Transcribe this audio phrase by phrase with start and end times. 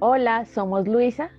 [0.00, 1.30] Hola, somos Luisa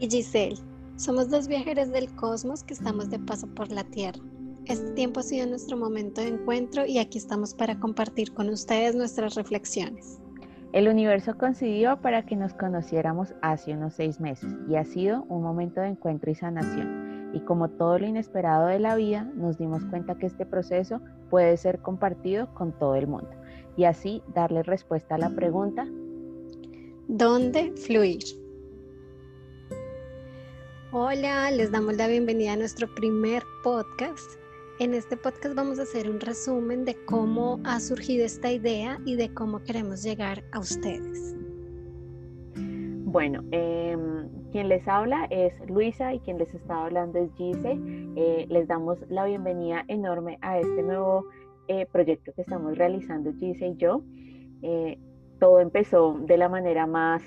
[0.00, 0.58] y Giselle.
[0.96, 4.20] Somos dos viajeros del cosmos que estamos de paso por la Tierra.
[4.66, 8.94] Este tiempo ha sido nuestro momento de encuentro y aquí estamos para compartir con ustedes
[8.94, 10.20] nuestras reflexiones.
[10.74, 15.42] El universo coincidió para que nos conociéramos hace unos seis meses y ha sido un
[15.42, 17.30] momento de encuentro y sanación.
[17.32, 21.00] Y como todo lo inesperado de la vida, nos dimos cuenta que este proceso
[21.30, 23.30] puede ser compartido con todo el mundo
[23.74, 25.86] y así darle respuesta a la pregunta
[27.08, 28.18] ¿Dónde fluir?
[30.90, 34.32] Hola, les damos la bienvenida a nuestro primer podcast.
[34.80, 39.14] En este podcast vamos a hacer un resumen de cómo ha surgido esta idea y
[39.14, 41.36] de cómo queremos llegar a ustedes.
[42.56, 47.78] Bueno, em, quien les habla es Luisa y quien les está hablando es Gise.
[48.16, 51.24] Eh, les damos la bienvenida enorme a este nuevo
[51.68, 54.02] eh, proyecto que estamos realizando Gise y yo.
[54.62, 54.98] Eh,
[55.38, 57.22] todo empezó de la manera más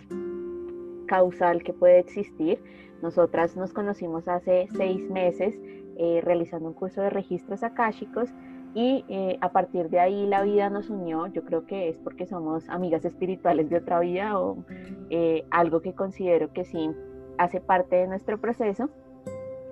[1.08, 2.62] causal que puede existir.
[3.02, 5.58] Nosotras nos conocimos hace seis meses
[5.98, 8.30] eh, realizando un curso de registros akáshicos
[8.74, 11.28] y eh, a partir de ahí la vida nos unió.
[11.28, 14.64] Yo creo que es porque somos amigas espirituales de otra vida o
[15.10, 16.92] eh, algo que considero que sí
[17.38, 18.90] hace parte de nuestro proceso.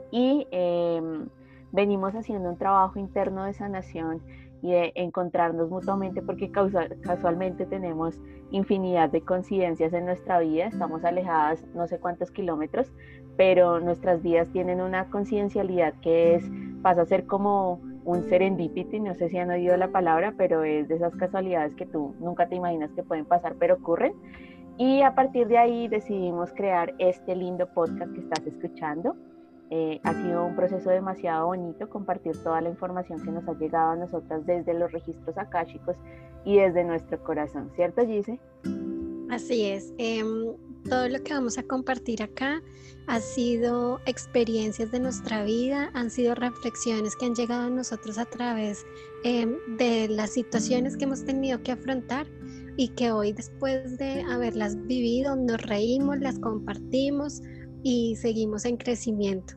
[0.09, 1.28] Y em,
[1.72, 4.22] venimos haciendo un trabajo interno de sanación
[4.61, 8.19] y de encontrarnos mutuamente porque casualmente tenemos
[8.52, 12.91] infinidad de coincidencias en nuestra vida, estamos alejadas no sé cuántos kilómetros,
[13.36, 16.49] pero nuestras vidas tienen una coincidencialidad que es,
[16.81, 20.88] pasa a ser como un serendipity, no sé si han oído la palabra, pero es
[20.88, 24.14] de esas casualidades que tú nunca te imaginas que pueden pasar, pero ocurren.
[24.77, 29.16] Y a partir de ahí decidimos crear este lindo podcast que estás escuchando
[29.70, 33.92] eh, ha sido un proceso demasiado bonito compartir toda la información que nos ha llegado
[33.92, 35.98] a nosotras desde los registros akáshicos
[36.46, 38.40] y desde nuestro corazón, ¿cierto Gise?
[39.30, 39.94] Así es.
[39.98, 40.56] Em,
[40.90, 42.62] todo lo que vamos a compartir acá
[43.08, 48.26] ha sido experiencias de nuestra vida, han sido reflexiones que han llegado a nosotros a
[48.26, 48.86] través
[49.26, 52.26] em, de las situaciones que hemos tenido que afrontar
[52.77, 57.42] y que hoy después de haberlas vivido nos reímos, las compartimos,
[57.83, 59.55] y seguimos en crecimiento.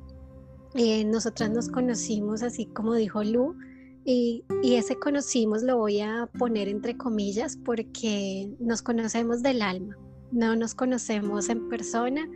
[0.75, 3.57] Eh, nosotras nos conocimos así como dijo Lu
[4.05, 9.99] y, y, ese conocimos lo voy a poner entre comillas porque nos conocemos del alma,
[10.31, 12.29] no nos conocemos en persona,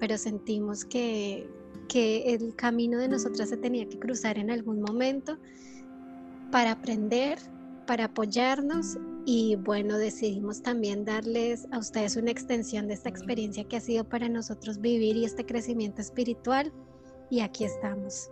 [0.00, 1.48] pero sentimos que,
[1.88, 5.38] que el camino de nosotras se tenía que cruzar en algún momento
[6.50, 7.38] para aprender,
[7.86, 13.76] para apoyarnos y bueno, decidimos también darles a ustedes una extensión de esta experiencia que
[13.76, 16.72] ha sido para nosotros vivir y este crecimiento espiritual.
[17.30, 18.30] Y aquí estamos.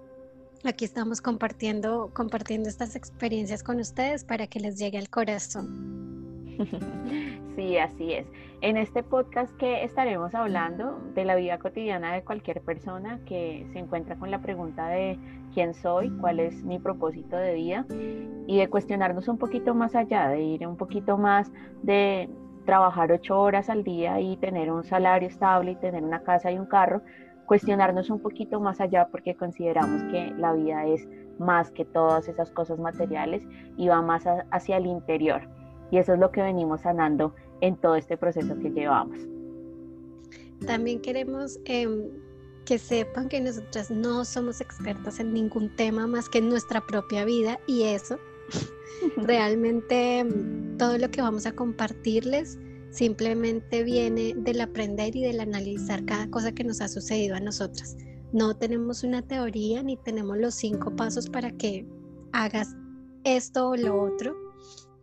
[0.64, 5.99] Aquí estamos compartiendo, compartiendo estas experiencias con ustedes para que les llegue al corazón.
[7.56, 8.26] Sí, así es.
[8.62, 13.80] En este podcast que estaremos hablando de la vida cotidiana de cualquier persona que se
[13.80, 15.18] encuentra con la pregunta de
[15.52, 17.86] quién soy, cuál es mi propósito de vida
[18.46, 21.50] y de cuestionarnos un poquito más allá, de ir un poquito más
[21.82, 22.30] de
[22.64, 26.58] trabajar ocho horas al día y tener un salario estable y tener una casa y
[26.58, 27.02] un carro,
[27.46, 31.06] cuestionarnos un poquito más allá porque consideramos que la vida es
[31.38, 33.42] más que todas esas cosas materiales
[33.76, 35.59] y va más hacia el interior.
[35.90, 39.18] Y eso es lo que venimos sanando en todo este proceso que llevamos.
[40.66, 42.10] También queremos em,
[42.64, 47.24] que sepan que nosotras no somos expertas en ningún tema más que en nuestra propia
[47.24, 48.18] vida y eso
[49.16, 52.58] realmente mm, todo lo que vamos a compartirles
[52.90, 57.96] simplemente viene del aprender y del analizar cada cosa que nos ha sucedido a nosotras.
[58.32, 61.86] No tenemos una teoría ni tenemos los cinco pasos para que
[62.32, 62.76] hagas
[63.24, 64.36] esto o lo otro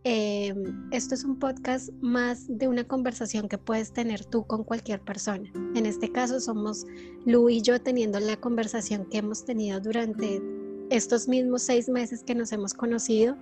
[0.09, 0.55] eh,
[0.91, 5.51] esto es un podcast más de una conversación que puedes tener tú con cualquier persona.
[5.75, 6.85] En este caso somos
[7.25, 10.41] Lu y yo teniendo la conversación que hemos tenido durante
[10.89, 13.35] estos mismos seis meses que nos hemos conocido,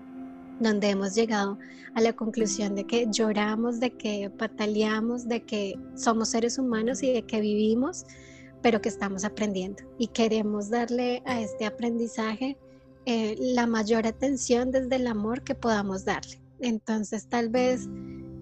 [0.59, 1.59] donde hemos llegado
[1.93, 7.13] a la conclusión de que lloramos, de que pataleamos, de que somos seres humanos y
[7.13, 8.07] de que vivimos,
[8.63, 9.83] pero que estamos aprendiendo.
[9.99, 12.57] Y queremos darle a este aprendizaje
[13.05, 16.43] eh, la mayor atención desde el amor que podamos darle.
[16.59, 17.87] Entonces, tal vez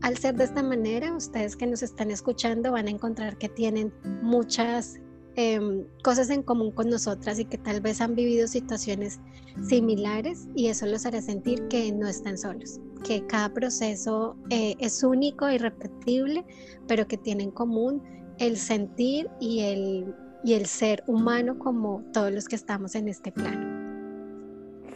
[0.04, 3.94] al ser de esta manera, ustedes que nos están escuchando van a encontrar que tienen
[4.22, 5.00] muchas
[5.36, 9.22] em, cosas en común con nosotras y que tal vez han vivido situaciones
[9.62, 15.04] similares y eso los hará sentir que no están solos, que cada proceso eh, es
[15.04, 16.46] único, irrepetible,
[16.86, 18.04] pero que tiene en común
[18.40, 20.14] el sentir y el,
[20.44, 23.73] y el ser humano como todos los que estamos en este plano.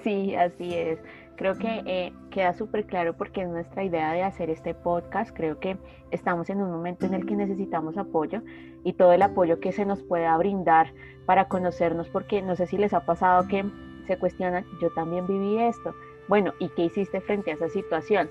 [0.07, 0.99] Sí, así es.
[1.35, 5.35] creo que eh, queda súper claro porque es nuestra idea de hacer este podcast.
[5.35, 5.75] Creo que
[6.11, 8.41] estamos en un momento en el que necesitamos apoyo
[8.85, 10.93] y todo el apoyo que se nos pueda brindar
[11.25, 13.65] para conocernos, porque no sé si les ha pasado que
[14.07, 15.93] se cuestionan, yo también viví esto.
[16.29, 18.29] Bueno, ¿y qué hiciste frente a esa situación?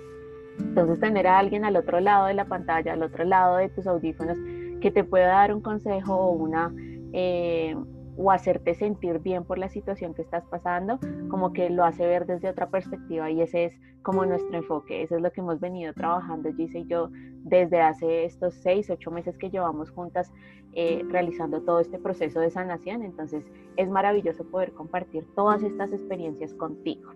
[0.58, 3.86] Entonces, tener a alguien al otro lado de la pantalla, al otro lado de tus
[3.86, 4.38] audífonos,
[4.80, 6.74] que te pueda dar un consejo o una...
[7.12, 7.76] Eh,
[8.16, 10.98] o hacerte sentir bien por la situación que estás pasando,
[11.28, 15.16] como que lo hace ver desde otra perspectiva y ese es como nuestro enfoque, eso
[15.16, 17.10] es lo que hemos venido trabajando Gise y yo
[17.42, 20.32] desde hace estos seis, ocho meses que llevamos juntas
[20.72, 23.44] eh, realizando todo este proceso de sanación, entonces
[23.76, 27.12] es maravilloso poder compartir todas estas experiencias contigo.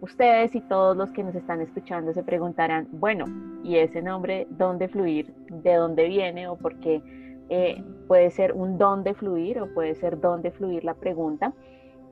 [0.00, 3.24] Ustedes y todos los que nos están escuchando se preguntarán, bueno,
[3.64, 5.34] ¿y ese nombre dónde fluir?
[5.50, 7.02] ¿De dónde viene o por qué?
[7.48, 11.52] Eh, puede ser un don de fluir o puede ser don de fluir la pregunta.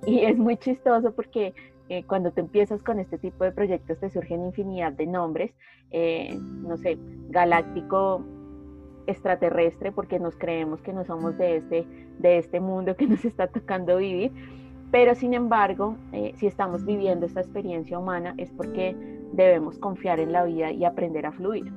[0.06, 1.54] Y es muy chistoso porque
[1.88, 5.52] eh, cuando te empiezas con este tipo de proyectos te surgen infinidad de nombres,
[5.90, 6.98] eh, no sé,
[7.28, 8.24] galáctico
[9.06, 11.86] extraterrestre porque nos creemos que no somos de este,
[12.18, 14.32] de este mundo que nos está tocando vivir,
[14.90, 15.96] pero sin embargo,
[16.34, 18.96] si estamos viviendo esta experiencia humana es porque
[19.32, 21.72] debemos confiar en la vida y aprender a fluir.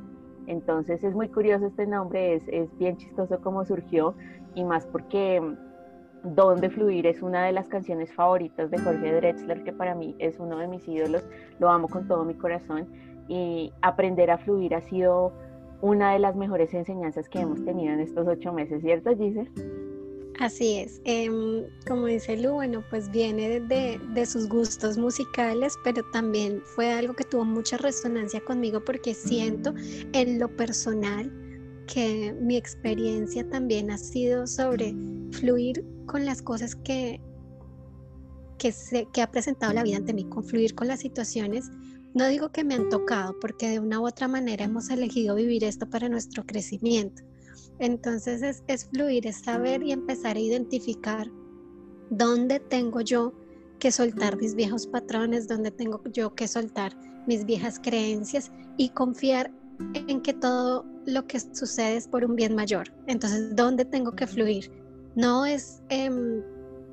[0.50, 4.16] Entonces es muy curioso este nombre, es, es bien chistoso cómo surgió
[4.56, 9.64] y más porque mm, Donde Fluir es una de las canciones favoritas de Jorge Drexler,
[9.64, 11.24] que para mí es uno de mis ídolos,
[11.60, 12.88] lo amo con todo mi corazón
[13.28, 15.34] y aprender a fluir ha sido
[15.82, 19.79] una de las mejores enseñanzas que hemos tenido en estos ocho meses, ¿cierto, Giselle?
[20.40, 26.02] Así es, em, como dice Lu, bueno, pues viene de, de, sus gustos musicales, pero
[26.14, 29.74] también fue algo que tuvo mucha resonancia conmigo porque siento
[30.14, 31.30] en lo personal
[31.94, 34.96] que mi experiencia también ha sido sobre
[35.32, 37.20] fluir con las cosas que,
[38.58, 41.70] que, se, que ha presentado la vida ante mí, con fluir con las situaciones.
[42.14, 45.66] No digo que me han tocado, porque de una u otra manera hemos elegido vivir
[45.66, 47.29] esto para nuestro crecimiento
[47.80, 51.30] entonces es, fluir, es saber y empezar a identificar
[52.10, 53.34] dónde tengo yo
[53.80, 56.96] que soltar mis viejos patrones, dónde tengo yo que soltar
[57.28, 59.52] mis viejas creencias y confiar
[59.94, 62.94] en que todo lo que sucede es por un bien mayor.
[63.08, 64.72] Entonces, ¿dónde tengo que fluir?
[65.16, 66.44] No es em,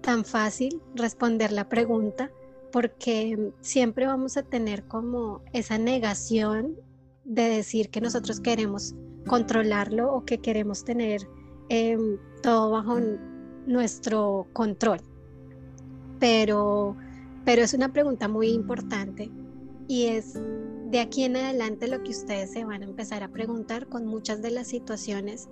[0.03, 2.31] tan fácil responder la pregunta
[2.73, 6.77] porque siempre vamos a tener como esa negación
[7.25, 8.95] de decir que nosotros queremos
[9.27, 11.29] controlarlo o que queremos tener
[11.69, 12.99] em, todo bajo
[13.67, 15.01] nuestro control.
[16.19, 16.97] Pero,
[17.45, 19.31] pero es una pregunta muy importante
[19.89, 20.35] y es
[20.91, 24.41] de aquí en adelante lo que ustedes se van a empezar a preguntar con muchas
[24.43, 25.49] de las situaciones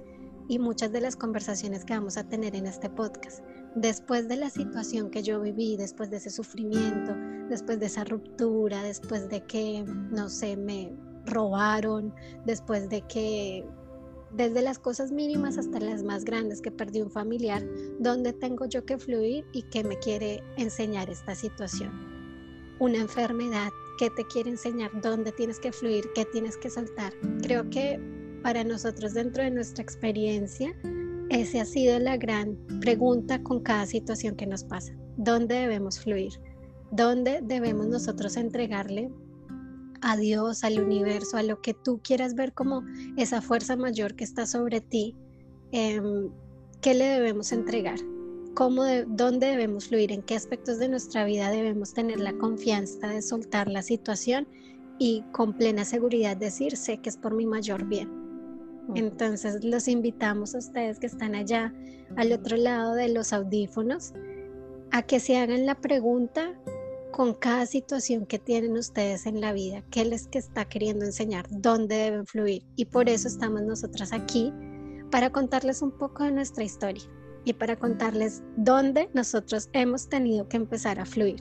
[0.49, 3.41] y muchas de las conversaciones que vamos a tener en este podcast.
[3.75, 7.15] Después de la situación que yo viví, después de ese sufrimiento,
[7.49, 10.93] después de esa ruptura, después de que, no sé, me,
[11.26, 13.65] robaron, después de que
[14.35, 17.65] desde las cosas mínimas hasta las más grandes que perdí un familiar,
[18.00, 21.93] ¿dónde tengo yo que fluir y qué me quiere enseñar esta situación?
[22.81, 23.69] Una enfermedad,
[23.99, 24.91] ¿qué te quiere enseñar?
[25.00, 26.05] ¿Dónde tienes que fluir?
[26.15, 27.12] ¿Qué tienes que soltar?
[27.43, 28.00] Creo que
[28.43, 30.75] para nosotros dentro de nuestra experiencia,
[31.31, 34.93] esa ha sido la gran pregunta con cada situación que nos pasa.
[35.17, 36.32] ¿Dónde debemos fluir?
[36.91, 39.11] ¿Dónde debemos nosotros entregarle
[40.05, 42.85] a Dios, al universo, a lo que tú quieras ver como
[43.17, 45.17] esa fuerza mayor que está sobre ti,
[45.73, 46.31] em,
[46.83, 47.99] ¿qué le debemos entregar?
[48.55, 50.12] ¿Cómo ¿Dónde debemos fluir?
[50.12, 54.47] ¿En qué aspectos de nuestra vida debemos tener la confianza de soltar la situación
[54.99, 58.09] y con plena seguridad decir, sé que es por mi mayor bien?
[58.95, 61.73] Entonces los invitamos a ustedes que están allá
[62.17, 64.12] al otro lado de los audífonos
[64.93, 66.52] a que se hagan la pregunta
[67.14, 71.47] con cada situación que tienen ustedes en la vida, qué les que está queriendo enseñar,
[71.49, 72.64] dónde deben fluir.
[72.75, 74.52] Y por eso estamos nosotras aquí,
[75.12, 77.04] para contarles un poco de nuestra historia
[77.44, 81.38] y para contarles dónde nosotros hemos tenido que empezar a fluir.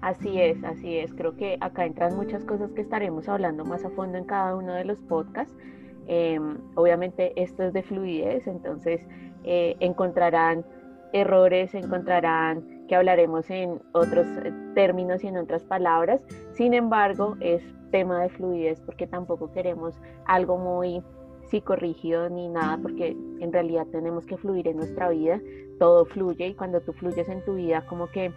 [0.00, 1.12] Así es, así es.
[1.14, 4.74] Creo que acá entran muchas cosas que estaremos hablando más a fondo en cada uno
[4.74, 5.52] de los podcasts.
[6.06, 9.00] Em, obviamente esto es de fluidez, entonces
[9.42, 10.64] eh, encontrarán
[11.12, 16.20] errores, encontrarán que hablaremos en otros eh, términos y en otras palabras.
[16.52, 19.94] Sin embargo, es tema de fluidez porque tampoco queremos
[20.26, 21.02] algo muy
[21.50, 25.40] psicorrígido ni nada, porque en realidad tenemos que fluir en nuestra vida,
[25.78, 28.32] todo fluye y cuando tú fluyes en tu vida como que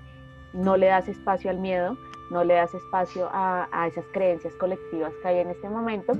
[0.53, 1.97] no le das espacio al miedo,
[2.29, 6.13] no le das espacio a, esas creencias colectivas que hay en este momento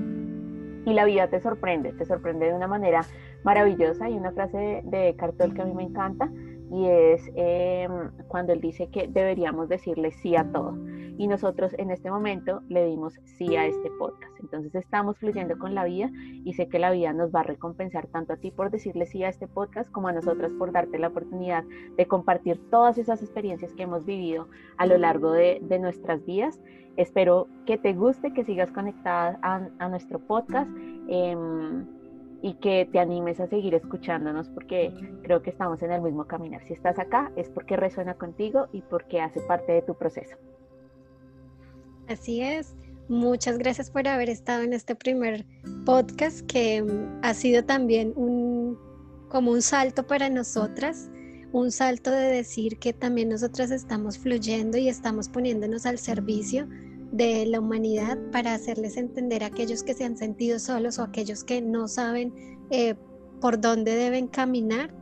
[0.84, 3.02] y la vida te sorprende, te sorprende de una manera
[3.44, 4.06] maravillosa.
[4.06, 6.30] Hay una frase de, Cartol que a mí me encanta
[6.70, 10.76] y es em, cuando él dice que deberíamos decirle sí a todo.
[11.18, 14.32] y nosotros en este momento le dimos sí a este podcast.
[14.40, 16.10] Entonces estamos fluyendo con la vida
[16.42, 19.22] y sé que la vida nos va a recompensar tanto a ti por decirle sí
[19.22, 21.64] a este podcast como a nosotras por darte la oportunidad
[21.96, 26.58] de compartir todas esas experiencias que hemos vivido a lo largo de, nuestras vidas.
[26.96, 30.70] Espero que te guste, que sigas conectada a, nuestro podcast.
[31.08, 31.84] Em,
[32.42, 36.62] y que te animes a seguir escuchándonos porque creo que estamos en el mismo caminar.
[36.66, 40.36] Si estás acá es porque resuena contigo y porque hace parte de tu proceso.
[42.08, 42.74] Así es.
[43.08, 45.44] Muchas gracias por haber estado en este primer
[45.84, 48.78] podcast que mm, ha sido también un
[49.28, 51.10] como un salto para nosotras,
[51.52, 56.68] un salto de decir que también nosotras estamos fluyendo y estamos poniéndonos al servicio
[57.12, 61.44] de la humanidad para hacerles entender a aquellos que se han sentido solos o aquellos
[61.44, 62.32] que no saben
[62.70, 62.94] eh,
[63.40, 64.94] por dónde deben caminar,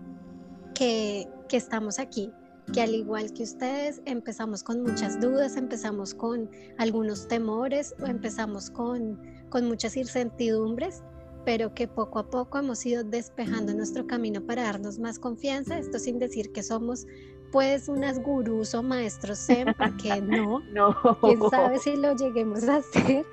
[0.74, 2.32] que, que estamos aquí,
[2.72, 8.70] que al igual que ustedes empezamos con muchas dudas, empezamos con algunos temores o empezamos
[8.70, 11.02] con, con muchas incertidumbres,
[11.44, 15.98] pero que poco a poco hemos ido despejando nuestro camino para darnos más confianza, esto
[15.98, 17.06] sin decir que somos
[17.50, 22.76] pues unas gurús o maestros zen, porque no, no, quién sabe si lo lleguemos a
[22.76, 23.26] hacer,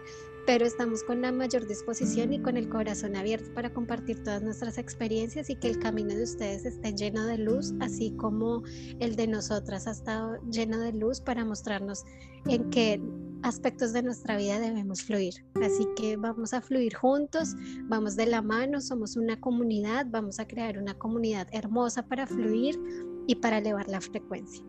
[0.46, 4.78] pero estamos con la mayor disposición y con el corazón abierto para compartir todas nuestras
[4.78, 8.64] experiencias y que el camino de ustedes esté lleno de luz, así como
[9.00, 12.06] el de nosotras ha estado lleno de luz para mostrarnos
[12.46, 13.02] en qué
[13.44, 15.34] aspectos de nuestra vida debemos fluir.
[15.62, 20.48] Así que vamos a fluir juntos, vamos de la mano, somos una comunidad, vamos a
[20.48, 22.80] crear una comunidad hermosa para fluir
[23.28, 24.66] y para elevar la frecuencia.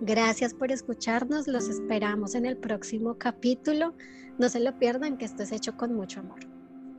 [0.00, 3.94] Gracias por escucharnos, los esperamos en el próximo capítulo.
[4.38, 6.40] No se lo pierdan, que esto es hecho con mucho amor.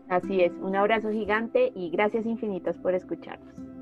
[0.08, 3.73] Así es, un abrazo gigante y gracias infinitas por escucharnos.